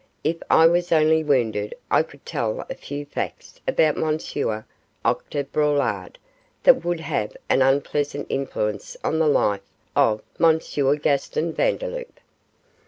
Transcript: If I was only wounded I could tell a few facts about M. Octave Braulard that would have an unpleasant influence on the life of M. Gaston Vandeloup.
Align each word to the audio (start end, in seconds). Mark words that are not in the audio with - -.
If 0.23 0.37
I 0.49 0.65
was 0.65 0.91
only 0.91 1.23
wounded 1.23 1.75
I 1.91 2.01
could 2.01 2.25
tell 2.25 2.65
a 2.71 2.73
few 2.73 3.05
facts 3.05 3.61
about 3.67 3.97
M. 3.99 4.63
Octave 5.05 5.51
Braulard 5.51 6.17
that 6.63 6.83
would 6.83 7.01
have 7.01 7.37
an 7.49 7.61
unpleasant 7.61 8.25
influence 8.27 8.97
on 9.03 9.19
the 9.19 9.27
life 9.27 9.61
of 9.95 10.23
M. 10.43 10.57
Gaston 11.03 11.53
Vandeloup. 11.53 12.19